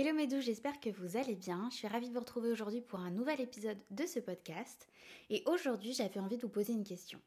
Hello 0.00 0.14
Médou, 0.14 0.40
j'espère 0.40 0.78
que 0.78 0.90
vous 0.90 1.16
allez 1.16 1.34
bien. 1.34 1.68
Je 1.72 1.78
suis 1.78 1.88
ravie 1.88 2.08
de 2.08 2.14
vous 2.14 2.20
retrouver 2.20 2.52
aujourd'hui 2.52 2.80
pour 2.80 3.00
un 3.00 3.10
nouvel 3.10 3.40
épisode 3.40 3.80
de 3.90 4.06
ce 4.06 4.20
podcast. 4.20 4.86
Et 5.28 5.42
aujourd'hui, 5.44 5.92
j'avais 5.92 6.20
envie 6.20 6.36
de 6.36 6.42
vous 6.42 6.48
poser 6.48 6.72
une 6.72 6.84
question. 6.84 7.20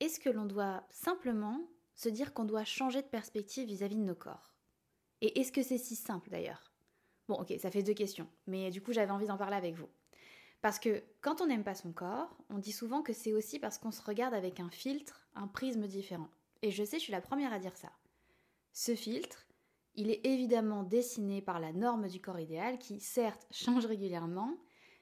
Est-ce 0.00 0.18
que 0.18 0.28
l'on 0.28 0.44
doit 0.44 0.82
simplement 0.90 1.60
se 1.94 2.08
dire 2.08 2.34
qu'on 2.34 2.46
doit 2.46 2.64
changer 2.64 3.00
de 3.00 3.06
perspective 3.06 3.68
vis-à-vis 3.68 3.94
de 3.94 4.02
nos 4.02 4.16
corps? 4.16 4.56
Et 5.20 5.38
est-ce 5.38 5.52
que 5.52 5.62
c'est 5.62 5.78
si 5.78 5.94
simple 5.94 6.30
d'ailleurs? 6.30 6.72
Bon, 7.28 7.36
ok, 7.36 7.54
ça 7.60 7.70
fait 7.70 7.84
deux 7.84 7.94
questions, 7.94 8.26
mais 8.48 8.72
du 8.72 8.82
coup, 8.82 8.92
j'avais 8.92 9.12
envie 9.12 9.28
d'en 9.28 9.38
parler 9.38 9.54
avec 9.54 9.76
vous. 9.76 9.88
Parce 10.62 10.80
que 10.80 11.04
quand 11.20 11.40
on 11.40 11.46
n'aime 11.46 11.62
pas 11.62 11.76
son 11.76 11.92
corps, 11.92 12.36
on 12.48 12.58
dit 12.58 12.72
souvent 12.72 13.02
que 13.02 13.12
c'est 13.12 13.34
aussi 13.34 13.60
parce 13.60 13.78
qu'on 13.78 13.92
se 13.92 14.02
regarde 14.02 14.34
avec 14.34 14.58
un 14.58 14.70
filtre, 14.70 15.28
un 15.36 15.46
prisme 15.46 15.86
différent. 15.86 16.28
Et 16.62 16.72
je 16.72 16.82
sais, 16.82 16.98
je 16.98 17.04
suis 17.04 17.12
la 17.12 17.20
première 17.20 17.52
à 17.52 17.60
dire 17.60 17.76
ça. 17.76 17.92
Ce 18.72 18.96
filtre, 18.96 19.46
il 19.94 20.10
est 20.10 20.24
évidemment 20.26 20.82
dessiné 20.82 21.42
par 21.42 21.60
la 21.60 21.72
norme 21.72 22.08
du 22.08 22.20
corps 22.20 22.38
idéal 22.38 22.78
qui, 22.78 23.00
certes, 23.00 23.46
change 23.50 23.86
régulièrement, 23.86 24.56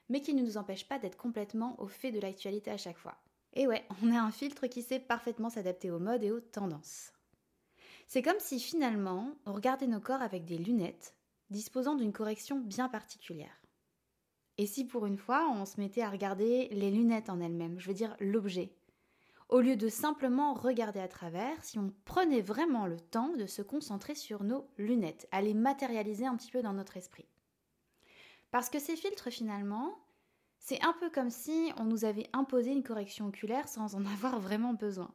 mais 0.09 0.21
qui 0.21 0.33
ne 0.33 0.41
nous 0.41 0.57
empêche 0.57 0.87
pas 0.87 0.99
d'être 0.99 1.17
complètement 1.17 1.79
au 1.79 1.87
fait 1.87 2.11
de 2.11 2.19
l'actualité 2.19 2.71
à 2.71 2.77
chaque 2.77 2.97
fois. 2.97 3.17
Et 3.53 3.67
ouais, 3.67 3.85
on 4.03 4.11
a 4.11 4.19
un 4.19 4.31
filtre 4.31 4.67
qui 4.67 4.81
sait 4.81 4.99
parfaitement 4.99 5.49
s'adapter 5.49 5.91
aux 5.91 5.99
modes 5.99 6.23
et 6.23 6.31
aux 6.31 6.41
tendances. 6.41 7.13
C'est 8.07 8.23
comme 8.23 8.39
si 8.39 8.59
finalement 8.59 9.35
on 9.45 9.53
regardait 9.53 9.87
nos 9.87 9.99
corps 9.99 10.21
avec 10.21 10.45
des 10.45 10.57
lunettes, 10.57 11.15
disposant 11.51 11.95
d'une 11.95 12.13
correction 12.13 12.59
bien 12.59 12.89
particulière. 12.89 13.61
Et 14.57 14.65
si 14.65 14.85
pour 14.85 15.05
une 15.05 15.17
fois 15.17 15.47
on 15.49 15.65
se 15.65 15.79
mettait 15.79 16.01
à 16.01 16.09
regarder 16.09 16.67
les 16.69 16.89
lunettes 16.89 17.29
en 17.29 17.39
elles-mêmes, 17.39 17.79
je 17.79 17.87
veux 17.87 17.93
dire 17.93 18.15
l'objet, 18.19 18.75
au 19.49 19.61
lieu 19.61 19.75
de 19.75 19.89
simplement 19.89 20.53
regarder 20.53 20.99
à 20.99 21.07
travers, 21.07 21.63
si 21.63 21.79
on 21.79 21.91
prenait 22.05 22.41
vraiment 22.41 22.85
le 22.85 22.99
temps 22.99 23.35
de 23.35 23.47
se 23.47 23.63
concentrer 23.63 24.13
sur 24.13 24.43
nos 24.43 24.67
lunettes, 24.77 25.27
à 25.31 25.41
les 25.41 25.55
matérialiser 25.55 26.25
un 26.25 26.35
petit 26.35 26.51
peu 26.51 26.61
dans 26.61 26.73
notre 26.73 26.97
esprit. 26.97 27.27
Parce 28.51 28.69
que 28.69 28.79
ces 28.79 28.95
filtres 28.95 29.31
finalement, 29.31 29.97
c'est 30.59 30.83
un 30.83 30.93
peu 30.93 31.09
comme 31.09 31.31
si 31.31 31.71
on 31.77 31.85
nous 31.85 32.05
avait 32.05 32.29
imposé 32.31 32.71
une 32.71 32.83
correction 32.83 33.27
oculaire 33.27 33.67
sans 33.67 33.95
en 33.95 34.05
avoir 34.13 34.39
vraiment 34.39 34.73
besoin. 34.73 35.11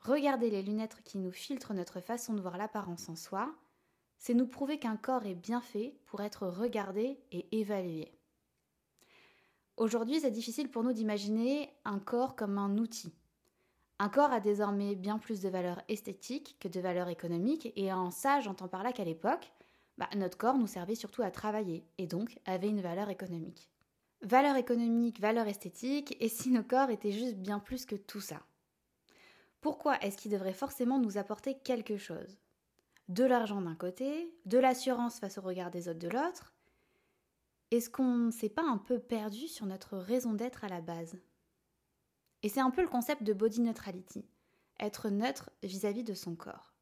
Regarder 0.00 0.48
les 0.50 0.62
lunettes 0.62 1.02
qui 1.04 1.18
nous 1.18 1.32
filtrent 1.32 1.74
notre 1.74 2.00
façon 2.00 2.34
de 2.34 2.40
voir 2.40 2.56
l'apparence 2.56 3.08
en 3.08 3.16
soi, 3.16 3.52
c'est 4.16 4.34
nous 4.34 4.46
prouver 4.46 4.78
qu'un 4.78 4.96
corps 4.96 5.26
est 5.26 5.34
bien 5.34 5.60
fait 5.60 5.98
pour 6.06 6.22
être 6.22 6.46
regardé 6.46 7.20
et 7.32 7.60
évalué. 7.60 8.17
Aujourd'hui, 9.78 10.18
c'est 10.18 10.32
difficile 10.32 10.68
pour 10.68 10.82
nous 10.82 10.92
d'imaginer 10.92 11.72
un 11.84 12.00
corps 12.00 12.34
comme 12.34 12.58
un 12.58 12.78
outil. 12.78 13.14
Un 14.00 14.08
corps 14.08 14.32
a 14.32 14.40
désormais 14.40 14.96
bien 14.96 15.18
plus 15.18 15.40
de 15.40 15.48
valeur 15.48 15.80
esthétique 15.86 16.56
que 16.58 16.66
de 16.66 16.80
valeur 16.80 17.08
économique, 17.08 17.72
et 17.76 17.92
en 17.92 18.10
ça, 18.10 18.40
j'entends 18.40 18.66
par 18.66 18.82
là 18.82 18.92
qu'à 18.92 19.04
l'époque, 19.04 19.52
bah, 19.96 20.08
notre 20.16 20.36
corps 20.36 20.58
nous 20.58 20.66
servait 20.66 20.96
surtout 20.96 21.22
à 21.22 21.30
travailler, 21.30 21.86
et 21.96 22.08
donc 22.08 22.40
avait 22.44 22.68
une 22.68 22.80
valeur 22.80 23.08
économique. 23.08 23.70
Valeur 24.20 24.56
économique, 24.56 25.20
valeur 25.20 25.46
esthétique, 25.46 26.16
et 26.18 26.28
si 26.28 26.50
nos 26.50 26.64
corps 26.64 26.90
étaient 26.90 27.12
juste 27.12 27.36
bien 27.36 27.60
plus 27.60 27.86
que 27.86 27.94
tout 27.94 28.20
ça? 28.20 28.42
Pourquoi 29.60 29.96
est-ce 30.00 30.16
qu'ils 30.16 30.32
devraient 30.32 30.54
forcément 30.54 30.98
nous 30.98 31.18
apporter 31.18 31.56
quelque 31.56 31.98
chose? 31.98 32.36
De 33.08 33.22
l'argent 33.22 33.62
d'un 33.62 33.76
côté, 33.76 34.34
de 34.44 34.58
l'assurance 34.58 35.20
face 35.20 35.38
au 35.38 35.42
regard 35.42 35.70
des 35.70 35.88
autres 35.88 36.00
de 36.00 36.08
l'autre, 36.08 36.52
est-ce 37.70 37.90
qu'on 37.90 38.16
ne 38.16 38.30
s'est 38.30 38.48
pas 38.48 38.62
un 38.62 38.78
peu 38.78 38.98
perdu 38.98 39.46
sur 39.46 39.66
notre 39.66 39.98
raison 39.98 40.32
d'être 40.32 40.64
à 40.64 40.68
la 40.68 40.80
base? 40.80 41.18
Et 42.42 42.48
c'est 42.48 42.60
un 42.60 42.70
peu 42.70 42.82
le 42.82 42.88
concept 42.88 43.22
de 43.24 43.32
body 43.32 43.60
neutrality, 43.60 44.24
être 44.80 45.10
neutre 45.10 45.50
vis-à-vis 45.62 46.04
de 46.04 46.14
son 46.14 46.34
corps. 46.34 46.72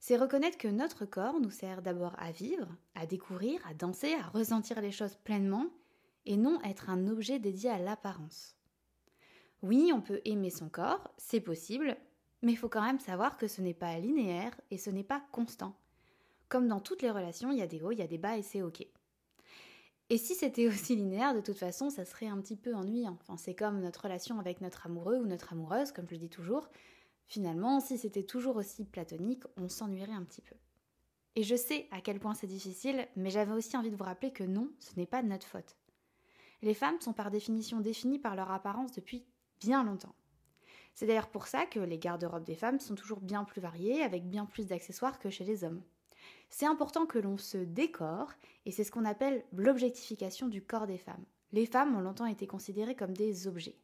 C'est 0.00 0.16
reconnaître 0.16 0.58
que 0.58 0.68
notre 0.68 1.04
corps 1.04 1.40
nous 1.40 1.50
sert 1.50 1.82
d'abord 1.82 2.14
à 2.18 2.32
vivre, 2.32 2.68
à 2.94 3.06
découvrir, 3.06 3.60
à 3.66 3.74
danser, 3.74 4.14
à 4.14 4.28
ressentir 4.28 4.80
les 4.80 4.92
choses 4.92 5.16
pleinement, 5.16 5.66
et 6.26 6.36
non 6.36 6.60
être 6.62 6.90
un 6.90 7.06
objet 7.06 7.38
dédié 7.38 7.70
à 7.70 7.78
l'apparence. 7.78 8.56
Oui, 9.62 9.92
on 9.94 10.00
peut 10.00 10.20
aimer 10.24 10.50
son 10.50 10.68
corps, 10.68 11.12
c'est 11.16 11.40
possible, 11.40 11.96
mais 12.42 12.52
il 12.52 12.56
faut 12.56 12.68
quand 12.68 12.84
même 12.84 13.00
savoir 13.00 13.36
que 13.36 13.48
ce 13.48 13.60
n'est 13.60 13.74
pas 13.74 13.98
linéaire 13.98 14.52
et 14.70 14.78
ce 14.78 14.90
n'est 14.90 15.04
pas 15.04 15.22
constant. 15.32 15.76
Comme 16.48 16.68
dans 16.68 16.80
toutes 16.80 17.02
les 17.02 17.10
relations, 17.10 17.50
il 17.50 17.58
y 17.58 17.62
a 17.62 17.66
des 17.66 17.82
hauts, 17.82 17.92
il 17.92 17.98
y 17.98 18.02
a 18.02 18.06
des 18.06 18.18
bas 18.18 18.36
et 18.36 18.42
c'est 18.42 18.62
ok. 18.62 18.86
Et 20.10 20.16
si 20.16 20.34
c'était 20.34 20.66
aussi 20.66 20.96
linéaire, 20.96 21.34
de 21.34 21.40
toute 21.40 21.58
façon, 21.58 21.90
ça 21.90 22.04
serait 22.04 22.28
un 22.28 22.40
petit 22.40 22.56
peu 22.56 22.74
ennuyant. 22.74 23.18
Enfin, 23.20 23.36
c'est 23.36 23.54
comme 23.54 23.80
notre 23.80 24.04
relation 24.04 24.38
avec 24.38 24.60
notre 24.62 24.86
amoureux 24.86 25.18
ou 25.18 25.26
notre 25.26 25.52
amoureuse, 25.52 25.92
comme 25.92 26.06
je 26.08 26.14
le 26.14 26.20
dis 26.20 26.30
toujours. 26.30 26.68
Finalement, 27.26 27.80
si 27.80 27.98
c'était 27.98 28.22
toujours 28.22 28.56
aussi 28.56 28.84
platonique, 28.84 29.42
on 29.58 29.68
s'ennuierait 29.68 30.12
un 30.12 30.24
petit 30.24 30.40
peu. 30.40 30.56
Et 31.36 31.42
je 31.42 31.54
sais 31.54 31.88
à 31.90 32.00
quel 32.00 32.20
point 32.20 32.32
c'est 32.32 32.46
difficile, 32.46 33.06
mais 33.16 33.28
j'avais 33.30 33.52
aussi 33.52 33.76
envie 33.76 33.90
de 33.90 33.96
vous 33.96 34.04
rappeler 34.04 34.32
que 34.32 34.44
non, 34.44 34.70
ce 34.78 34.96
n'est 34.96 35.06
pas 35.06 35.22
de 35.22 35.28
notre 35.28 35.46
faute. 35.46 35.76
Les 36.62 36.74
femmes 36.74 37.00
sont 37.00 37.12
par 37.12 37.30
définition 37.30 37.80
définies 37.80 38.18
par 38.18 38.34
leur 38.34 38.50
apparence 38.50 38.92
depuis 38.92 39.26
bien 39.60 39.84
longtemps. 39.84 40.14
C'est 40.94 41.06
d'ailleurs 41.06 41.28
pour 41.28 41.46
ça 41.46 41.66
que 41.66 41.78
les 41.78 41.98
garde-robes 41.98 42.44
des 42.44 42.56
femmes 42.56 42.80
sont 42.80 42.94
toujours 42.94 43.20
bien 43.20 43.44
plus 43.44 43.60
variées, 43.60 44.02
avec 44.02 44.28
bien 44.28 44.46
plus 44.46 44.66
d'accessoires 44.66 45.18
que 45.18 45.30
chez 45.30 45.44
les 45.44 45.64
hommes 45.64 45.82
c'est 46.50 46.66
important 46.66 47.06
que 47.06 47.18
l'on 47.18 47.36
se 47.36 47.58
décore, 47.58 48.32
et 48.66 48.70
c'est 48.70 48.84
ce 48.84 48.90
qu'on 48.90 49.04
appelle 49.04 49.44
l'objectification 49.52 50.48
du 50.48 50.62
corps 50.62 50.86
des 50.86 50.98
femmes. 50.98 51.24
Les 51.52 51.66
femmes 51.66 51.96
ont 51.96 52.00
longtemps 52.00 52.26
été 52.26 52.46
considérées 52.46 52.94
comme 52.94 53.14
des 53.14 53.46
objets. 53.46 53.78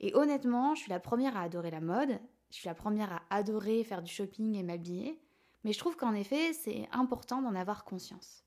Et 0.00 0.14
honnêtement, 0.14 0.74
je 0.74 0.82
suis 0.82 0.90
la 0.90 1.00
première 1.00 1.36
à 1.36 1.42
adorer 1.42 1.70
la 1.70 1.80
mode, 1.80 2.18
je 2.50 2.56
suis 2.56 2.68
la 2.68 2.74
première 2.74 3.12
à 3.12 3.22
adorer 3.30 3.84
faire 3.84 4.02
du 4.02 4.12
shopping 4.12 4.54
et 4.54 4.62
m'habiller, 4.62 5.20
mais 5.64 5.72
je 5.72 5.78
trouve 5.78 5.96
qu'en 5.96 6.14
effet, 6.14 6.52
c'est 6.52 6.88
important 6.92 7.42
d'en 7.42 7.54
avoir 7.54 7.84
conscience. 7.84 8.44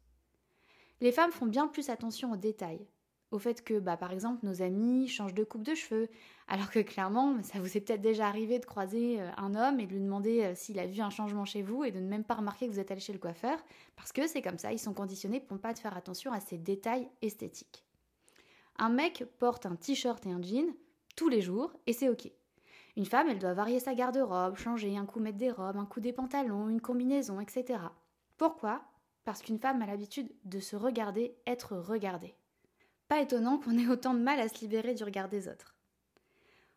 Les 1.02 1.12
femmes 1.12 1.32
font 1.32 1.46
bien 1.46 1.68
plus 1.68 1.90
attention 1.90 2.32
aux 2.32 2.38
détails, 2.38 2.88
au 3.32 3.40
fait 3.40 3.64
que, 3.64 3.80
bah, 3.80 3.98
par 3.98 4.12
exemple, 4.12 4.46
nos 4.46 4.62
amis 4.62 5.08
changent 5.08 5.34
de 5.34 5.44
coupe 5.44 5.64
de 5.64 5.76
cheveux, 5.76 6.10
alors 6.48 6.72
que 6.72 6.80
clairement, 6.80 7.42
ça 7.44 7.60
vous 7.60 7.76
est 7.76 7.82
peut-être 7.82 8.02
déjà 8.02 8.28
arrivé 8.28 8.60
de 8.60 8.66
croiser 8.66 9.22
euh, 9.22 9.30
un 9.38 9.54
homme 9.54 9.80
et 9.80 9.86
de 9.86 9.94
lui 9.94 10.00
demander 10.00 10.44
euh, 10.44 10.56
s'il 10.56 10.80
a 10.80 10.88
vu 10.88 11.02
un 11.02 11.10
changement 11.10 11.44
chez 11.44 11.62
vous 11.62 11.84
et 11.84 11.92
de 11.92 12.00
ne 12.00 12.08
même 12.08 12.24
pas 12.24 12.36
remarquer 12.36 12.68
que 12.68 12.72
vous 12.72 12.80
êtes 12.80 12.92
allé 12.92 13.02
chez 13.02 13.14
le 13.14 13.20
coiffeur, 13.20 13.58
parce 13.96 14.14
que 14.14 14.28
c'est 14.28 14.42
comme 14.42 14.58
ça, 14.58 14.72
ils 14.72 14.80
sont 14.80 14.94
conditionnés 14.94 15.42
pour 15.42 15.58
ne 15.58 15.62
pas 15.62 15.76
faire 15.76 15.98
attention 15.98 16.32
à 16.32 16.40
ces 16.40 16.58
détails 16.58 17.10
esthétiques. 17.22 17.84
Un 18.78 18.90
mec 18.90 19.26
porte 19.40 19.66
un 19.66 19.76
t-shirt 19.76 20.26
et 20.26 20.32
un 20.32 20.42
jean 20.42 20.74
tous 21.16 21.30
les 21.30 21.42
jours 21.42 21.74
et 21.86 21.94
c'est 21.94 22.10
ok. 22.10 22.32
Une 22.96 23.06
femme, 23.06 23.28
elle 23.30 23.40
doit 23.40 23.54
varier 23.54 23.80
sa 23.80 23.94
garde-robe, 23.94 24.56
changer, 24.56 24.98
un 24.98 25.06
coup 25.06 25.20
mettre 25.20 25.38
des 25.38 25.52
robes, 25.52 25.78
un 25.78 25.86
coup 25.86 26.00
des 26.00 26.14
pantalons, 26.14 26.70
une 26.70 26.82
combinaison, 26.82 27.40
etc. 27.40 27.80
Pourquoi? 28.38 28.82
Parce 29.24 29.42
qu'une 29.42 29.60
femme 29.60 29.82
a 29.82 29.86
l'habitude 29.86 30.32
de 30.46 30.60
se 30.60 30.76
regarder 30.76 31.36
être 31.46 31.76
regardée. 31.76 32.37
Pas 33.08 33.22
étonnant 33.22 33.58
qu'on 33.58 33.78
ait 33.78 33.88
autant 33.88 34.14
de 34.14 34.20
mal 34.20 34.40
à 34.40 34.50
se 34.50 34.60
libérer 34.60 34.94
du 34.94 35.04
regard 35.04 35.30
des 35.30 35.48
autres. 35.48 35.76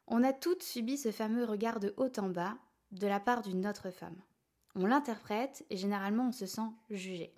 On 0.06 0.22
a 0.22 0.32
toutes 0.32 0.62
subi 0.62 0.96
ce 0.96 1.10
fameux 1.10 1.44
regard 1.44 1.80
de 1.80 1.92
haut 1.96 2.12
en 2.18 2.28
bas 2.28 2.56
de 2.92 3.06
la 3.06 3.20
part 3.20 3.42
d'une 3.42 3.66
autre 3.66 3.90
femme. 3.90 4.20
On 4.76 4.86
l'interprète 4.86 5.64
et 5.70 5.76
généralement 5.76 6.28
on 6.28 6.32
se 6.32 6.46
sent 6.46 6.68
jugé. 6.88 7.32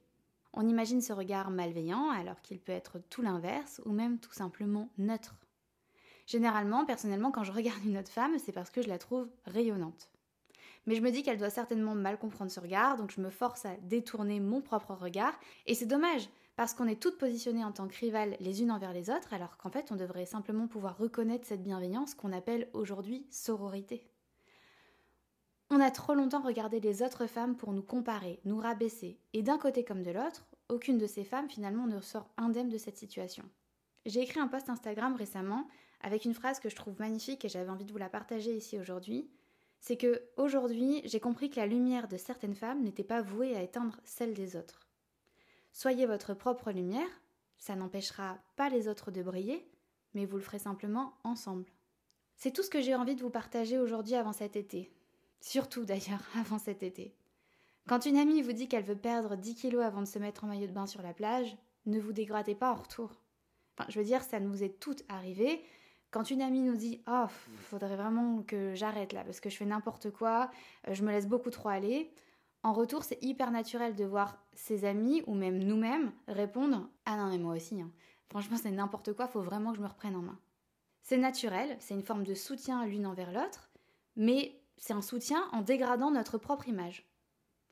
On 0.53 0.69
imagine 0.69 1.01
ce 1.01 1.15
regard 1.15 1.51
malveillant 1.51 2.11
alors 2.11 2.43
qu'il 2.43 2.61
peut 2.61 2.73
être 2.73 2.99
tout 2.99 3.23
l'inverse 3.23 3.81
ou 3.87 3.93
même 3.93 4.19
tout 4.19 4.33
simplement 4.33 4.91
neutre. 4.99 5.37
Généralement, 6.27 6.85
personnellement, 6.85 7.31
quand 7.31 7.45
je 7.45 7.53
regarde 7.53 7.85
une 7.85 7.97
autre 7.97 8.11
femme, 8.11 8.39
c'est 8.39 8.53
parce 8.53 8.71
que 8.71 8.83
je 8.83 8.89
la 8.89 8.99
trouve 8.99 9.29
rayonnante. 9.47 10.11
Mais 10.87 10.95
je 10.95 11.01
me 11.01 11.11
dis 11.11 11.23
qu'elle 11.23 11.39
doit 11.39 11.51
certainement 11.51 11.95
mal 11.95 12.19
comprendre 12.19 12.51
ce 12.51 12.61
regard, 12.61 12.97
donc 12.97 13.11
je 13.11 13.21
me 13.21 13.31
force 13.31 13.65
à 13.65 13.77
détourner 13.83 14.41
mon 14.41 14.61
propre 14.61 14.95
regard. 14.95 15.39
Et 15.67 15.75
c'est 15.75 15.87
dommage, 15.87 16.29
parce 16.57 16.75
qu'on 16.75 16.87
est 16.87 17.01
toutes 17.01 17.19
positionnées 17.19 17.65
en 17.65 17.73
tant 17.73 17.89
que 17.89 17.97
rivales 17.97 18.37
les 18.41 18.63
unes 18.63 18.71
envers 18.71 18.93
les 18.93 19.11
autres, 19.11 19.33
alors 19.33 19.57
qu'en 19.57 19.71
fait 19.71 19.91
on 19.91 19.97
devrait 19.97 20.27
simplement 20.27 20.67
pouvoir 20.67 20.99
reconnaître 20.99 21.47
cette 21.47 21.63
bienveillance 21.63 22.15
qu'on 22.15 22.33
appelle 22.33 22.69
aujourd'hui 22.73 23.27
sororité. 23.31 24.07
On 25.71 25.81
a 25.81 25.91
trop 25.91 26.15
longtemps 26.15 26.43
regardé 26.43 26.81
les 26.81 27.03
autres 27.03 27.27
femmes 27.27 27.57
pour 27.57 27.73
nous 27.73 27.83
comparer, 27.83 28.41
nous 28.45 28.59
rabaisser, 28.59 29.19
et 29.33 29.43
d'un 29.43 29.57
côté 29.57 29.85
comme 29.85 30.03
de 30.03 30.11
l'autre, 30.11 30.47
aucune 30.69 30.99
de 30.99 31.07
ces 31.07 31.25
femmes 31.25 31.49
finalement 31.49 31.87
ne 31.87 32.01
sort 32.01 32.29
indemne 32.37 32.69
de 32.69 32.77
cette 32.77 32.99
situation. 32.99 33.45
J'ai 34.05 34.21
écrit 34.21 34.41
un 34.41 34.49
post 34.49 34.69
Instagram 34.69 35.15
récemment 35.15 35.67
avec 36.03 36.25
une 36.25 36.35
phrase 36.35 36.61
que 36.61 36.69
je 36.69 36.77
trouve 36.77 36.99
magnifique 36.99 37.45
et 37.45 37.49
j'avais 37.49 37.71
envie 37.71 37.85
de 37.85 37.93
vous 37.93 37.99
la 37.99 38.09
partager 38.09 38.55
ici 38.55 38.79
aujourd'hui. 38.79 39.31
c'est 39.81 39.97
que 39.97 40.23
aujourd'hui, 40.37 41.01
j'ai 41.05 41.19
compris 41.19 41.51
que 41.51 41.59
la 41.59 41.67
lumière 41.67 42.07
de 42.07 42.17
certaines 42.17 42.55
femmes 42.55 42.83
n'était 42.83 43.03
pas 43.03 43.21
vouée 43.21 43.57
à 43.57 43.63
éteindre 43.63 43.99
celle 44.05 44.33
des 44.33 44.55
autres. 44.55 44.92
Soyez 45.73 46.07
votre 46.07 46.35
propre 46.35 46.71
lumière, 46.71 47.09
ça 47.59 47.77
n'empêchera 47.77 48.39
pas 48.57 48.69
les 48.69 48.89
autres 48.89 49.11
de 49.11 49.23
briller, 49.23 49.67
mais 50.15 50.27
vous 50.27 50.37
le 50.37 50.43
ferez 50.43 50.59
simplement 50.59 51.15
ensemble. 51.25 51.65
C'est 52.37 52.51
tout 52.51 52.63
ce 52.63 52.71
que 52.71 52.81
j'ai 52.81 52.95
envie 52.95 53.15
de 53.15 53.23
vous 53.23 53.31
partager 53.31 53.79
aujourd'hui 53.79 54.15
avant 54.15 54.33
cet 54.33 54.57
été. 54.57 54.93
Surtout 55.41 55.85
d'ailleurs 55.85 56.23
avant 56.39 56.59
cet 56.59 56.83
été. 56.83 57.15
Quand 57.89 58.07
une 58.07 58.17
amie 58.17 58.43
vous 58.43 58.53
dit 58.53 58.69
qu'elle 58.69 58.85
veut 58.85 58.97
perdre 58.97 59.37
10 59.37 59.55
kilos 59.55 59.83
avant 59.83 60.03
de 60.03 60.07
se 60.07 60.19
mettre 60.19 60.45
en 60.45 60.47
maillot 60.47 60.67
de 60.67 60.73
bain 60.73 60.87
sur 60.87 61.03
la 61.03 61.15
plage, 61.15 61.57
ne 61.87 61.99
vous 61.99 62.13
dégradez 62.13 62.55
pas 62.55 62.71
en 62.71 62.77
retour. 62.77 63.11
Enfin, 63.77 63.89
je 63.91 63.99
veux 63.99 64.05
dire, 64.05 64.23
ça 64.23 64.41
nous 64.41 64.63
est 64.63 64.79
tout 64.79 64.97
arrivé. 65.09 65.65
Quand 66.11 66.31
une 66.31 66.43
amie 66.43 66.61
nous 66.61 66.77
dit 66.77 67.01
Oh, 67.09 67.27
faudrait 67.57 67.97
vraiment 67.97 68.43
que 68.43 68.75
j'arrête 68.75 69.13
là 69.13 69.25
parce 69.25 69.41
que 69.41 69.51
je 69.51 69.57
fais 69.57 69.65
n'importe 69.65 70.11
quoi, 70.11 70.51
euh, 70.87 70.95
je 70.95 71.03
me 71.03 71.11
laisse 71.11 71.27
beaucoup 71.27 71.51
trop 71.51 71.71
aller. 71.71 72.13
En 72.65 72.73
retour, 72.73 73.03
c'est 73.03 73.23
hyper 73.23 73.51
naturel 73.51 73.95
de 73.97 74.05
voir 74.05 74.39
ses 74.55 74.85
amis 74.85 75.23
ou 75.27 75.35
même 75.35 75.59
nous-mêmes 75.59 76.13
répondre 76.29 76.89
Ah 77.07 77.17
non, 77.17 77.31
mais 77.31 77.39
moi 77.39 77.57
aussi. 77.57 77.81
Hein. 77.81 77.91
Franchement, 78.29 78.57
c'est 78.57 78.71
n'importe 78.71 79.13
quoi, 79.15 79.27
faut 79.27 79.43
vraiment 79.43 79.73
que 79.73 79.79
je 79.79 79.83
me 79.83 79.89
reprenne 79.89 80.17
en 80.17 80.23
main. 80.23 80.39
C'est 81.03 81.17
naturel, 81.17 81.77
c'est 81.81 81.95
une 81.95 82.05
forme 82.05 82.23
de 82.25 82.35
soutien 82.35 82.87
l'une 82.87 83.07
envers 83.07 83.33
l'autre, 83.33 83.71
mais 84.15 84.61
c'est 84.77 84.93
un 84.93 85.03
soutien 85.03 85.49
en 85.53 85.61
dégradant 85.61 86.13
notre 86.13 86.39
propre 86.39 86.69
image. 86.69 87.05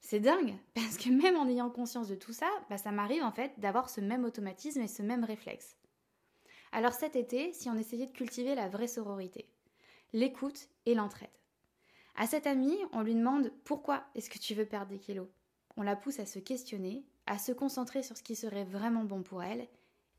C'est 0.01 0.21
dingue, 0.21 0.55
parce 0.75 0.97
que 0.97 1.11
même 1.11 1.37
en 1.37 1.49
ayant 1.49 1.71
conscience 1.71 2.09
de 2.09 2.17
tout 2.17 2.33
ça, 2.33 2.51
bah, 2.69 2.79
ça 2.79 2.91
m'arrive 2.91 3.23
en 3.23 3.31
fait 3.31 3.53
d'avoir 3.59 3.89
ce 3.89 4.01
même 4.01 4.25
automatisme 4.25 4.81
et 4.81 4.89
ce 4.89 5.03
même 5.03 5.25
réflexe. 5.25 5.77
Alors 6.73 6.93
cet 6.93 7.17
été, 7.17 7.53
si 7.53 7.69
on 7.69 7.77
essayait 7.77 8.07
de 8.07 8.13
cultiver 8.13 8.55
la 8.55 8.69
vraie 8.69 8.89
sororité, 8.89 9.49
l'écoute 10.13 10.69
et 10.87 10.95
l'entraide. 10.95 11.31
À 12.17 12.27
cette 12.27 12.47
amie, 12.47 12.77
on 12.93 13.03
lui 13.03 13.15
demande 13.15 13.53
pourquoi 13.65 14.05
est-ce 14.15 14.31
que 14.31 14.39
tu 14.39 14.55
veux 14.55 14.67
perdre 14.67 14.91
des 14.91 14.99
kilos? 14.99 15.29
On 15.77 15.83
la 15.83 15.97
pousse 15.97 16.21
à 16.21 16.27
se 16.27 16.39
questionner, 16.39 17.05
à 17.27 17.39
se 17.39 17.53
concentrer 17.53 18.03
sur 18.03 18.17
ce 18.17 18.23
qui 18.23 18.37
serait 18.37 18.65
vraiment 18.65 19.05
bon 19.05 19.23
pour 19.23 19.43
elle 19.43 19.69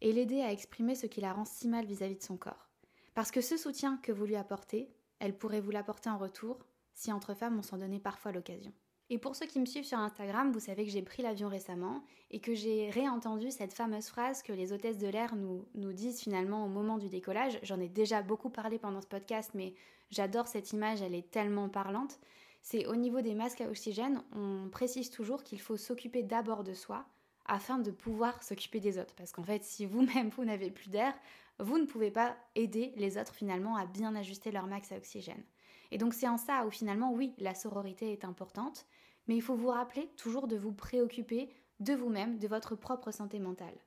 et 0.01 0.13
l'aider 0.13 0.41
à 0.41 0.51
exprimer 0.51 0.95
ce 0.95 1.05
qui 1.05 1.21
la 1.21 1.33
rend 1.33 1.45
si 1.45 1.67
mal 1.67 1.85
vis-à-vis 1.85 2.15
-vis 2.15 2.19
de 2.19 2.23
son 2.23 2.37
corps. 2.37 2.69
Parce 3.13 3.31
que 3.31 3.41
ce 3.41 3.57
soutien 3.57 3.97
que 3.97 4.11
vous 4.11 4.25
lui 4.25 4.35
apportez, 4.35 4.89
elle 5.19 5.37
pourrait 5.37 5.61
vous 5.61 5.71
l'apporter 5.71 6.09
en 6.09 6.17
retour 6.17 6.59
si 6.93 7.11
entre 7.11 7.33
femmes 7.33 7.59
on 7.59 7.63
s'en 7.63 7.77
donnait 7.77 7.99
parfois 7.99 8.31
l'occasion. 8.31 8.73
Et 9.13 9.17
pour 9.17 9.35
ceux 9.35 9.45
qui 9.45 9.59
me 9.59 9.65
suivent 9.65 9.83
sur 9.83 9.97
Instagram, 9.97 10.53
vous 10.53 10.61
savez 10.61 10.85
que 10.85 10.89
j'ai 10.89 11.01
pris 11.01 11.21
l'avion 11.21 11.49
récemment 11.49 12.01
et 12.29 12.39
que 12.39 12.53
j'ai 12.53 12.89
réentendu 12.89 13.51
cette 13.51 13.73
fameuse 13.73 14.07
phrase 14.07 14.41
que 14.41 14.53
les 14.53 14.71
hôtesses 14.71 14.97
de 14.97 15.07
l'air 15.09 15.35
nous, 15.35 15.65
nous 15.75 15.91
disent 15.91 16.21
finalement 16.21 16.63
au 16.63 16.69
moment 16.69 16.97
du 16.97 17.09
décollage. 17.09 17.59
J'en 17.61 17.81
ai 17.81 17.89
déjà 17.89 18.21
beaucoup 18.21 18.49
parlé 18.49 18.79
pendant 18.79 19.01
ce 19.01 19.07
podcast, 19.07 19.51
mais 19.53 19.73
j'adore 20.11 20.47
cette 20.47 20.71
image, 20.71 21.01
elle 21.01 21.13
est 21.13 21.29
tellement 21.29 21.67
parlante. 21.67 22.21
C'est 22.61 22.85
au 22.85 22.95
niveau 22.95 23.19
des 23.19 23.35
masques 23.35 23.59
à 23.59 23.67
oxygène, 23.67 24.23
on 24.31 24.69
précise 24.69 25.09
toujours 25.09 25.43
qu'il 25.43 25.59
faut 25.59 25.75
s'occuper 25.75 26.23
d'abord 26.23 26.63
de 26.63 26.73
soi 26.73 27.03
afin 27.45 27.79
de 27.79 27.91
pouvoir 27.91 28.41
s'occuper 28.41 28.79
des 28.79 28.97
autres. 28.97 29.15
Parce 29.15 29.33
qu'en 29.33 29.43
fait, 29.43 29.65
si 29.65 29.85
vous-même 29.85 30.29
vous 30.29 30.45
n'avez 30.45 30.71
plus 30.71 30.89
d'air, 30.89 31.13
vous 31.59 31.77
ne 31.79 31.85
pouvez 31.85 32.11
pas 32.11 32.37
aider 32.55 32.93
les 32.95 33.17
autres 33.17 33.35
finalement 33.35 33.75
à 33.75 33.85
bien 33.85 34.15
ajuster 34.15 34.51
leur 34.51 34.67
max 34.67 34.89
à 34.93 34.95
oxygène. 34.95 35.43
Et 35.91 35.97
donc 35.97 36.13
c'est 36.13 36.29
en 36.29 36.37
ça 36.37 36.65
où 36.65 36.71
finalement, 36.71 37.11
oui, 37.11 37.33
la 37.37 37.53
sororité 37.53 38.13
est 38.13 38.23
importante, 38.23 38.85
mais 39.27 39.35
il 39.35 39.41
faut 39.41 39.55
vous 39.55 39.69
rappeler 39.69 40.07
toujours 40.17 40.47
de 40.47 40.57
vous 40.57 40.73
préoccuper 40.73 41.53
de 41.79 41.93
vous-même, 41.93 42.37
de 42.37 42.47
votre 42.47 42.75
propre 42.75 43.11
santé 43.11 43.39
mentale. 43.39 43.77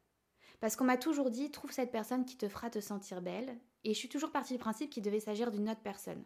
Parce 0.61 0.77
qu'on 0.77 0.85
m'a 0.85 0.97
toujours 0.97 1.31
dit, 1.31 1.51
trouve 1.51 1.73
cette 1.73 1.93
personne 1.93 2.25
qui 2.25 2.37
te 2.37 2.49
fera 2.49 2.71
te 2.71 2.81
sentir 2.81 3.23
belle, 3.23 3.57
et 3.85 3.95
je 3.95 3.99
suis 3.99 4.09
toujours 4.09 4.33
partie 4.33 4.55
du 4.55 4.59
principe 4.59 4.91
qu'il 4.91 5.03
devait 5.03 5.21
s'agir 5.21 5.51
d'une 5.51 5.69
autre 5.69 5.83
personne. 5.83 6.25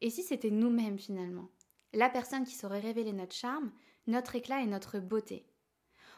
Et 0.00 0.10
si 0.10 0.22
c'était 0.22 0.50
nous-mêmes 0.50 0.98
finalement? 0.98 1.48
La 1.92 2.08
personne 2.08 2.44
qui 2.44 2.54
saurait 2.54 2.80
révéler 2.80 3.12
notre 3.12 3.34
charme, 3.34 3.70
notre 4.06 4.34
éclat 4.34 4.62
et 4.62 4.66
notre 4.66 4.98
beauté. 4.98 5.46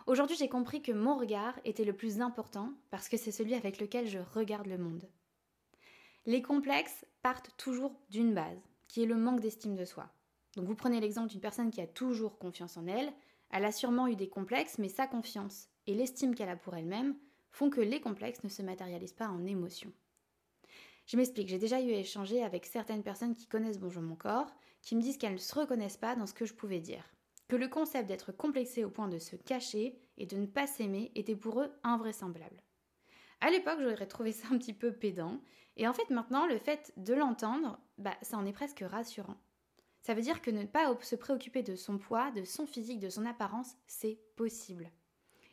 Aujourd'hui, 0.06 0.36
j'ai 0.36 0.48
compris 0.48 0.82
que 0.82 0.92
mon 0.92 1.16
regard 1.16 1.58
était 1.64 1.84
le 1.84 1.92
plus 1.92 2.20
important 2.20 2.72
parce 2.90 3.08
que 3.08 3.16
c'est 3.16 3.32
celui 3.32 3.54
avec 3.54 3.80
lequel 3.80 4.06
je 4.06 4.18
regarde 4.18 4.66
le 4.66 4.78
monde. 4.78 5.08
Les 6.26 6.40
complexes 6.40 7.04
partent 7.22 7.50
toujours 7.56 8.00
d'une 8.10 8.34
base, 8.34 8.62
qui 8.88 9.02
est 9.02 9.06
le 9.06 9.16
manque 9.16 9.40
d'estime 9.40 9.74
de 9.74 9.84
soi. 9.84 10.10
Donc 10.56 10.66
vous 10.66 10.74
prenez 10.74 11.00
l'exemple 11.00 11.28
d'une 11.28 11.40
personne 11.40 11.70
qui 11.70 11.80
a 11.80 11.86
toujours 11.86 12.38
confiance 12.38 12.76
en 12.76 12.86
elle, 12.86 13.12
elle 13.50 13.64
a 13.64 13.72
sûrement 13.72 14.08
eu 14.08 14.16
des 14.16 14.28
complexes, 14.28 14.78
mais 14.78 14.88
sa 14.88 15.06
confiance 15.06 15.68
et 15.86 15.94
l'estime 15.94 16.34
qu'elle 16.34 16.48
a 16.48 16.56
pour 16.56 16.74
elle-même 16.74 17.14
font 17.50 17.70
que 17.70 17.80
les 17.80 18.00
complexes 18.00 18.42
ne 18.42 18.48
se 18.48 18.62
matérialisent 18.62 19.12
pas 19.12 19.28
en 19.28 19.46
émotions. 19.46 19.92
Je 21.06 21.16
m'explique, 21.16 21.48
j'ai 21.48 21.58
déjà 21.58 21.80
eu 21.80 21.92
à 21.92 21.98
échanger 21.98 22.42
avec 22.42 22.66
certaines 22.66 23.02
personnes 23.02 23.34
qui 23.34 23.46
connaissent 23.46 23.78
Bonjour 23.78 24.02
mon 24.02 24.16
corps, 24.16 24.50
qui 24.80 24.96
me 24.96 25.02
disent 25.02 25.18
qu'elles 25.18 25.34
ne 25.34 25.38
se 25.38 25.54
reconnaissent 25.54 25.98
pas 25.98 26.16
dans 26.16 26.26
ce 26.26 26.34
que 26.34 26.46
je 26.46 26.54
pouvais 26.54 26.80
dire. 26.80 27.04
Que 27.48 27.56
le 27.56 27.68
concept 27.68 28.08
d'être 28.08 28.32
complexé 28.32 28.84
au 28.84 28.90
point 28.90 29.08
de 29.08 29.18
se 29.18 29.36
cacher 29.36 29.98
et 30.16 30.26
de 30.26 30.36
ne 30.36 30.46
pas 30.46 30.66
s'aimer 30.66 31.12
était 31.14 31.36
pour 31.36 31.60
eux 31.60 31.70
invraisemblable. 31.82 32.62
À 33.40 33.50
l'époque, 33.50 33.80
j'aurais 33.82 34.06
trouvé 34.06 34.32
ça 34.32 34.48
un 34.50 34.58
petit 34.58 34.72
peu 34.72 34.92
pédant, 34.92 35.40
et 35.76 35.86
en 35.86 35.92
fait 35.92 36.08
maintenant, 36.08 36.46
le 36.46 36.58
fait 36.58 36.92
de 36.96 37.12
l'entendre, 37.12 37.78
bah, 37.98 38.16
ça 38.22 38.38
en 38.38 38.46
est 38.46 38.52
presque 38.52 38.82
rassurant. 38.86 39.36
Ça 40.04 40.12
veut 40.12 40.20
dire 40.20 40.42
que 40.42 40.50
ne 40.50 40.66
pas 40.66 40.94
se 41.00 41.16
préoccuper 41.16 41.62
de 41.62 41.76
son 41.76 41.96
poids, 41.96 42.30
de 42.30 42.44
son 42.44 42.66
physique, 42.66 43.00
de 43.00 43.08
son 43.08 43.24
apparence, 43.24 43.74
c'est 43.86 44.18
possible. 44.36 44.90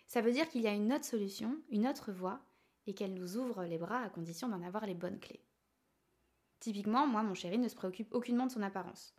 Ça 0.08 0.20
veut 0.20 0.34
dire 0.34 0.50
qu'il 0.50 0.60
y 0.60 0.68
a 0.68 0.74
une 0.74 0.92
autre 0.92 1.06
solution, 1.06 1.58
une 1.70 1.88
autre 1.88 2.12
voie, 2.12 2.42
et 2.86 2.94
qu'elle 2.94 3.14
nous 3.14 3.38
ouvre 3.38 3.64
les 3.64 3.78
bras 3.78 4.02
à 4.02 4.10
condition 4.10 4.50
d'en 4.50 4.62
avoir 4.62 4.86
les 4.86 4.94
bonnes 4.94 5.22
clés. 5.22 5.40
Typiquement, 6.60 7.08
moi, 7.08 7.24
mon 7.24 7.34
chéri 7.34 7.60
ne 7.60 7.70
se 7.70 7.76
préoccupe 7.76 8.14
aucunement 8.14 8.46
de 8.46 8.52
son 8.52 8.62
apparence. 8.62 9.16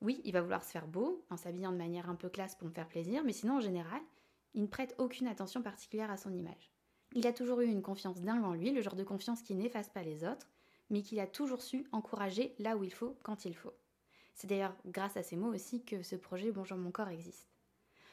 Oui, 0.00 0.20
il 0.24 0.32
va 0.32 0.42
vouloir 0.42 0.64
se 0.64 0.72
faire 0.72 0.88
beau, 0.88 1.24
en 1.30 1.36
s'habillant 1.36 1.70
de 1.70 1.76
manière 1.76 2.10
un 2.10 2.16
peu 2.16 2.28
classe 2.28 2.56
pour 2.56 2.66
me 2.66 2.74
faire 2.74 2.88
plaisir, 2.88 3.22
mais 3.22 3.32
sinon, 3.32 3.58
en 3.58 3.60
général, 3.60 4.00
il 4.54 4.62
ne 4.62 4.66
prête 4.66 4.96
aucune 4.98 5.28
attention 5.28 5.62
particulière 5.62 6.10
à 6.10 6.16
son 6.16 6.32
image. 6.32 6.72
Il 7.14 7.28
a 7.28 7.32
toujours 7.32 7.60
eu 7.60 7.66
une 7.66 7.82
confiance 7.82 8.20
dingue 8.20 8.42
en 8.42 8.54
lui, 8.54 8.72
le 8.72 8.82
genre 8.82 8.96
de 8.96 9.04
confiance 9.04 9.42
qui 9.42 9.54
n'efface 9.54 9.90
pas 9.90 10.02
les 10.02 10.24
autres, 10.24 10.50
mais 10.90 11.02
qu'il 11.02 11.20
a 11.20 11.28
toujours 11.28 11.62
su 11.62 11.86
encourager 11.92 12.56
là 12.58 12.76
où 12.76 12.82
il 12.82 12.92
faut, 12.92 13.16
quand 13.22 13.44
il 13.44 13.54
faut. 13.54 13.74
C'est 14.34 14.46
d'ailleurs 14.46 14.76
grâce 14.86 15.16
à 15.16 15.22
ces 15.22 15.36
mots 15.36 15.54
aussi 15.54 15.84
que 15.84 16.02
ce 16.02 16.16
projet 16.16 16.52
Bonjour 16.52 16.78
mon 16.78 16.90
corps 16.90 17.08
existe. 17.08 17.48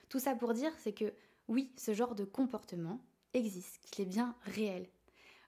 Tout 0.10 0.20
ça 0.20 0.36
pour 0.36 0.54
dire, 0.54 0.72
c'est 0.80 0.94
que 0.94 1.14
oui, 1.48 1.72
ce 1.78 1.94
genre 1.94 2.16
de 2.16 2.26
comportement 2.26 3.00
existe, 3.34 3.80
qu'il 3.92 4.04
est 4.04 4.10
bien 4.10 4.36
réel. 4.44 4.88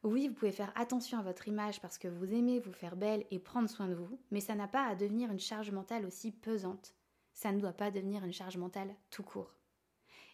Oui, 0.04 0.28
vous 0.28 0.34
pouvez 0.34 0.52
faire 0.52 0.74
attention 0.76 1.20
à 1.20 1.22
votre 1.22 1.48
image 1.48 1.80
parce 1.80 2.00
que 2.00 2.08
vous 2.08 2.34
aimez 2.34 2.60
vous 2.60 2.74
faire 2.74 2.96
belle 2.96 3.26
et 3.30 3.38
prendre 3.38 3.70
soin 3.70 3.88
de 3.88 3.94
vous, 3.94 4.20
mais 4.32 4.40
ça 4.40 4.56
n'a 4.56 4.68
pas 4.68 4.88
à 4.88 4.96
devenir 4.96 5.32
une 5.32 5.40
charge 5.40 5.70
mentale 5.70 6.06
aussi 6.06 6.32
pesante. 6.32 6.96
Ça 7.34 7.52
ne 7.52 7.60
doit 7.60 7.74
pas 7.74 7.92
devenir 7.92 8.24
une 8.24 8.34
charge 8.34 8.58
mentale 8.58 8.96
tout 9.12 9.24
court. 9.24 9.54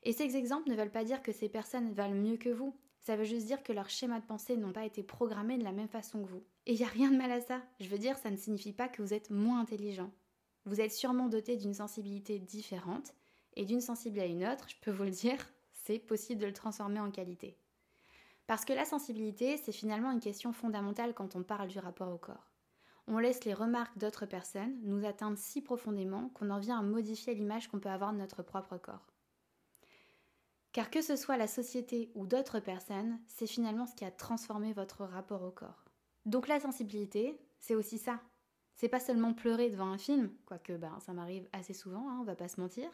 Et 0.03 0.13
ces 0.13 0.37
exemples 0.37 0.69
ne 0.69 0.75
veulent 0.75 0.91
pas 0.91 1.03
dire 1.03 1.21
que 1.21 1.33
ces 1.33 1.49
personnes 1.49 1.91
valent 1.91 2.15
mieux 2.15 2.37
que 2.37 2.49
vous. 2.49 2.77
Ça 3.01 3.17
veut 3.17 3.25
juste 3.25 3.45
dire 3.45 3.61
que 3.61 3.73
leurs 3.73 3.89
schémas 3.89 4.21
de 4.21 4.25
pensée 4.25 4.55
n'ont 4.55 4.71
pas 4.71 4.85
été 4.85 5.03
programmés 5.03 5.57
de 5.57 5.63
la 5.65 5.73
même 5.73 5.89
façon 5.89 6.23
que 6.23 6.29
vous. 6.29 6.43
Et 6.65 6.73
il 6.73 6.77
n'y 6.77 6.85
a 6.85 6.89
rien 6.89 7.11
de 7.11 7.17
mal 7.17 7.31
à 7.31 7.41
ça. 7.41 7.61
Je 7.81 7.89
veux 7.89 7.97
dire, 7.97 8.17
ça 8.17 8.31
ne 8.31 8.37
signifie 8.37 8.73
pas 8.73 8.87
que 8.87 9.01
vous 9.01 9.13
êtes 9.13 9.31
moins 9.31 9.59
intelligent. 9.59 10.11
Vous 10.67 10.81
êtes 10.81 10.91
sûrement 10.91 11.29
doté 11.29 11.55
d'une 11.55 11.73
sensibilité 11.73 12.39
différente, 12.39 13.13
et 13.55 13.65
d'une 13.65 13.81
sensibilité 13.81 14.21
à 14.21 14.31
une 14.31 14.45
autre, 14.45 14.65
je 14.67 14.75
peux 14.81 14.91
vous 14.91 15.05
le 15.05 15.09
dire, 15.09 15.37
c'est 15.71 15.97
possible 15.97 16.41
de 16.41 16.45
le 16.45 16.53
transformer 16.53 16.99
en 16.99 17.09
qualité. 17.09 17.57
Parce 18.45 18.65
que 18.65 18.73
la 18.73 18.83
sensibilité, 18.83 19.57
c'est 19.57 19.71
finalement 19.71 20.11
une 20.11 20.19
question 20.19 20.51
fondamentale 20.51 21.13
quand 21.13 21.35
on 21.35 21.41
parle 21.41 21.69
du 21.69 21.79
rapport 21.79 22.13
au 22.13 22.17
corps. 22.17 22.51
On 23.07 23.17
laisse 23.17 23.45
les 23.45 23.53
remarques 23.53 23.97
d'autres 23.97 24.25
personnes 24.25 24.77
nous 24.83 25.05
atteindre 25.05 25.37
si 25.37 25.61
profondément 25.61 26.29
qu'on 26.35 26.49
en 26.49 26.59
vient 26.59 26.79
à 26.79 26.83
modifier 26.83 27.33
l'image 27.33 27.69
qu'on 27.69 27.79
peut 27.79 27.89
avoir 27.89 28.11
de 28.11 28.19
notre 28.19 28.43
propre 28.43 28.77
corps. 28.77 29.07
Car 30.73 30.91
que 30.91 31.01
ce 31.01 31.15
soit 31.15 31.37
la 31.37 31.47
société 31.47 32.11
ou 32.13 32.27
d'autres 32.27 32.59
personnes, 32.59 33.19
c'est 33.27 33.47
finalement 33.47 33.87
ce 33.87 33.95
qui 33.95 34.03
a 34.03 34.11
transformé 34.11 34.73
votre 34.73 35.05
rapport 35.05 35.43
au 35.43 35.51
corps. 35.51 35.85
Donc 36.25 36.49
la 36.49 36.59
sensibilité, 36.59 37.39
c'est 37.59 37.73
aussi 37.73 37.97
ça, 37.97 38.19
c'est 38.77 38.89
pas 38.89 38.99
seulement 38.99 39.33
pleurer 39.33 39.69
devant 39.69 39.91
un 39.91 39.97
film, 39.97 40.31
quoique 40.45 40.73
ben, 40.73 40.97
ça 40.99 41.11
m'arrive 41.11 41.49
assez 41.51 41.73
souvent, 41.73 42.09
hein, 42.09 42.19
on 42.21 42.23
va 42.23 42.35
pas 42.35 42.47
se 42.47 42.61
mentir, 42.61 42.89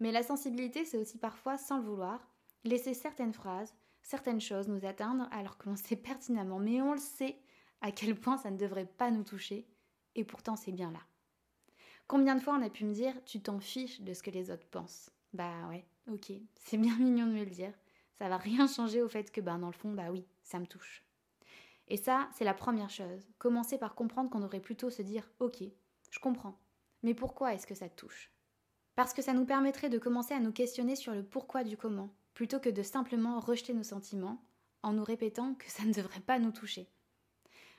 mais 0.00 0.12
la 0.12 0.22
sensibilité, 0.22 0.84
c'est 0.84 0.96
aussi 0.96 1.18
parfois, 1.18 1.58
sans 1.58 1.78
le 1.78 1.84
vouloir, 1.84 2.26
laisser 2.62 2.94
certaines 2.94 3.34
phrases, 3.34 3.74
certaines 4.02 4.40
choses 4.40 4.68
nous 4.68 4.86
atteindre 4.86 5.28
alors 5.32 5.58
que 5.58 5.68
l'on 5.68 5.76
sait 5.76 5.96
pertinemment, 5.96 6.60
mais 6.60 6.80
on 6.80 6.92
le 6.92 6.98
sait, 6.98 7.36
à 7.80 7.90
quel 7.90 8.18
point 8.18 8.38
ça 8.38 8.50
ne 8.50 8.56
devrait 8.56 8.86
pas 8.86 9.10
nous 9.10 9.24
toucher, 9.24 9.66
et 10.14 10.24
pourtant 10.24 10.56
c'est 10.56 10.72
bien 10.72 10.92
là. 10.92 11.00
Combien 12.06 12.36
de 12.36 12.40
fois 12.40 12.56
on 12.56 12.62
a 12.62 12.70
pu 12.70 12.84
me 12.84 12.94
dire 12.94 13.14
tu 13.24 13.40
t'en 13.42 13.58
fiches 13.58 14.02
de 14.02 14.14
ce 14.14 14.22
que 14.22 14.30
les 14.30 14.50
autres 14.50 14.68
pensent? 14.68 15.10
Bah 15.32 15.68
ouais, 15.68 15.84
ok, 16.08 16.32
c'est 16.54 16.78
bien 16.78 16.96
mignon 16.98 17.26
de 17.26 17.32
me 17.32 17.44
le 17.44 17.50
dire. 17.50 17.72
Ça 18.18 18.28
va 18.28 18.36
rien 18.36 18.68
changer 18.68 19.02
au 19.02 19.08
fait 19.08 19.32
que 19.32 19.40
ben 19.40 19.58
dans 19.58 19.66
le 19.66 19.72
fond, 19.72 19.92
bah 19.92 20.12
oui, 20.12 20.24
ça 20.44 20.60
me 20.60 20.66
touche. 20.66 21.03
Et 21.88 21.96
ça, 21.96 22.28
c'est 22.34 22.44
la 22.44 22.54
première 22.54 22.90
chose. 22.90 23.28
Commencer 23.38 23.78
par 23.78 23.94
comprendre 23.94 24.30
qu'on 24.30 24.40
devrait 24.40 24.60
plutôt 24.60 24.90
se 24.90 25.02
dire 25.02 25.30
Ok, 25.38 25.62
je 26.10 26.18
comprends. 26.18 26.58
Mais 27.02 27.14
pourquoi 27.14 27.54
est-ce 27.54 27.66
que 27.66 27.74
ça 27.74 27.88
te 27.88 27.96
touche? 27.96 28.32
Parce 28.94 29.12
que 29.12 29.22
ça 29.22 29.32
nous 29.32 29.44
permettrait 29.44 29.90
de 29.90 29.98
commencer 29.98 30.34
à 30.34 30.40
nous 30.40 30.52
questionner 30.52 30.96
sur 30.96 31.12
le 31.12 31.24
pourquoi 31.24 31.64
du 31.64 31.76
comment, 31.76 32.14
plutôt 32.32 32.60
que 32.60 32.68
de 32.68 32.82
simplement 32.82 33.40
rejeter 33.40 33.74
nos 33.74 33.82
sentiments 33.82 34.42
en 34.82 34.92
nous 34.92 35.04
répétant 35.04 35.54
que 35.54 35.70
ça 35.70 35.84
ne 35.84 35.92
devrait 35.92 36.20
pas 36.20 36.38
nous 36.38 36.52
toucher. 36.52 36.88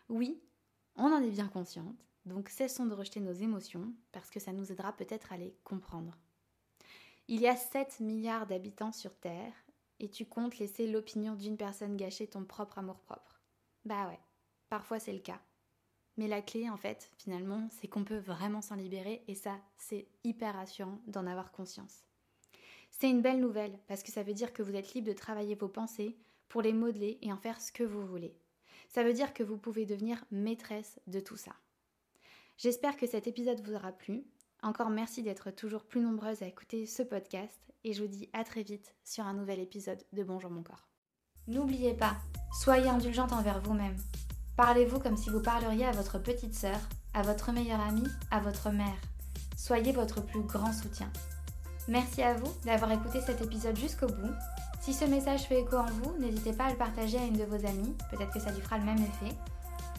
Oui, 0.09 0.41
on 0.95 1.11
en 1.11 1.23
est 1.23 1.31
bien 1.31 1.47
consciente, 1.47 2.05
Donc 2.25 2.49
cessons 2.49 2.85
de 2.85 2.93
rejeter 2.93 3.19
nos 3.19 3.33
émotions 3.33 3.93
parce 4.11 4.29
que 4.29 4.39
ça 4.39 4.53
nous 4.53 4.71
aidera 4.71 4.93
peut-être 4.93 5.31
à 5.31 5.37
les 5.37 5.55
comprendre. 5.63 6.17
Il 7.27 7.41
y 7.41 7.47
a 7.47 7.55
7 7.55 8.01
milliards 8.01 8.45
d'habitants 8.45 8.91
sur 8.91 9.15
Terre 9.17 9.53
et 9.99 10.09
tu 10.09 10.25
comptes 10.25 10.59
laisser 10.59 10.87
l'opinion 10.87 11.35
d'une 11.35 11.57
personne 11.57 11.97
gâcher 11.97 12.27
ton 12.27 12.43
propre 12.45 12.77
amour-propre. 12.77 13.34
Bah 13.85 14.07
ouais, 14.07 14.19
parfois 14.69 14.99
c'est 14.99 15.13
le 15.13 15.19
cas. 15.19 15.39
Mais 16.17 16.27
la 16.27 16.41
clé, 16.41 16.69
en 16.69 16.77
fait, 16.77 17.11
finalement, 17.17 17.67
c'est 17.71 17.87
qu'on 17.87 18.05
peut 18.05 18.17
vraiment 18.17 18.61
s'en 18.61 18.75
libérer 18.75 19.23
et 19.27 19.35
ça, 19.35 19.59
c'est 19.77 20.07
hyper 20.23 20.55
rassurant 20.55 20.99
d'en 21.07 21.27
avoir 21.27 21.51
conscience. 21.51 22.03
C'est 22.89 23.09
une 23.09 23.21
belle 23.21 23.41
nouvelle 23.41 23.77
parce 23.87 24.03
que 24.03 24.11
ça 24.11 24.23
veut 24.23 24.33
dire 24.33 24.53
que 24.53 24.63
vous 24.63 24.75
êtes 24.75 24.93
libre 24.93 25.07
de 25.07 25.13
travailler 25.13 25.55
vos 25.55 25.67
pensées 25.67 26.17
pour 26.47 26.61
les 26.61 26.71
modeler 26.71 27.17
et 27.21 27.33
en 27.33 27.37
faire 27.37 27.59
ce 27.59 27.71
que 27.71 27.83
vous 27.83 28.05
voulez. 28.05 28.33
Ça 28.87 29.03
veut 29.03 29.13
dire 29.13 29.33
que 29.33 29.43
vous 29.43 29.57
pouvez 29.57 29.85
devenir 29.85 30.23
maîtresse 30.31 30.99
de 31.07 31.19
tout 31.19 31.35
ça. 31.35 31.51
J'espère 32.57 32.95
que 32.95 33.07
cet 33.07 33.27
épisode 33.27 33.59
vous 33.67 33.75
aura 33.75 33.91
plu. 33.91 34.23
Encore 34.63 34.89
merci 34.89 35.21
d'être 35.21 35.51
toujours 35.51 35.83
plus 35.83 35.99
nombreuses 35.99 36.41
à 36.41 36.47
écouter 36.47 36.85
ce 36.85 37.03
podcast 37.03 37.59
et 37.83 37.91
je 37.91 38.01
vous 38.01 38.07
dis 38.07 38.29
à 38.31 38.45
très 38.45 38.63
vite 38.63 38.95
sur 39.03 39.25
un 39.25 39.33
nouvel 39.33 39.59
épisode 39.59 40.01
de 40.13 40.23
Bonjour 40.23 40.49
mon 40.49 40.63
corps. 40.63 40.87
N'oubliez 41.47 41.93
pas, 41.93 42.15
soyez 42.59 42.89
indulgente 42.89 43.33
envers 43.33 43.59
vous-même. 43.59 43.97
Parlez-vous 44.57 44.99
comme 44.99 45.17
si 45.17 45.29
vous 45.29 45.41
parleriez 45.41 45.85
à 45.85 45.91
votre 45.91 46.17
petite 46.17 46.55
sœur, 46.55 46.77
à 47.13 47.21
votre 47.21 47.51
meilleure 47.51 47.81
amie, 47.81 48.07
à 48.31 48.39
votre 48.39 48.69
mère. 48.69 48.95
Soyez 49.57 49.91
votre 49.91 50.21
plus 50.21 50.41
grand 50.41 50.73
soutien. 50.73 51.09
Merci 51.87 52.23
à 52.23 52.33
vous 52.33 52.51
d'avoir 52.65 52.91
écouté 52.91 53.19
cet 53.21 53.41
épisode 53.41 53.77
jusqu'au 53.77 54.07
bout. 54.07 54.33
Si 54.81 54.93
ce 54.93 55.05
message 55.05 55.43
fait 55.43 55.61
écho 55.61 55.77
en 55.77 55.85
vous, 55.85 56.17
n'hésitez 56.19 56.53
pas 56.53 56.65
à 56.65 56.69
le 56.71 56.77
partager 56.77 57.17
à 57.17 57.25
une 57.25 57.37
de 57.37 57.43
vos 57.43 57.65
amies, 57.65 57.95
peut-être 58.11 58.31
que 58.31 58.39
ça 58.39 58.51
lui 58.51 58.61
fera 58.61 58.77
le 58.77 58.85
même 58.85 59.03
effet. 59.03 59.35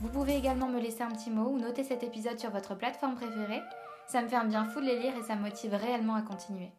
Vous 0.01 0.09
pouvez 0.09 0.37
également 0.37 0.69
me 0.69 0.81
laisser 0.81 1.03
un 1.03 1.11
petit 1.11 1.31
mot 1.31 1.51
ou 1.51 1.59
noter 1.59 1.85
cet 1.85 2.03
épisode 2.03 2.39
sur 2.39 2.51
votre 2.51 2.75
plateforme 2.75 3.15
préférée. 3.15 3.63
Ça 4.09 4.23
me 4.23 4.29
fait 4.29 4.37
un 4.37 4.45
bien 4.45 4.65
fou 4.65 4.81
de 4.81 4.87
les 4.87 4.99
lire 4.99 5.17
et 5.17 5.23
ça 5.23 5.37
me 5.37 5.43
motive 5.43 5.75
réellement 5.75 6.15
à 6.15 6.23
continuer. 6.23 6.71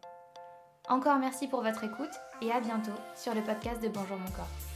Encore 0.88 1.18
merci 1.18 1.48
pour 1.48 1.62
votre 1.62 1.84
écoute 1.84 2.14
et 2.40 2.50
à 2.50 2.60
bientôt 2.60 2.98
sur 3.14 3.34
le 3.34 3.42
podcast 3.42 3.82
de 3.82 3.88
Bonjour 3.88 4.16
mon 4.16 4.30
corps. 4.30 4.67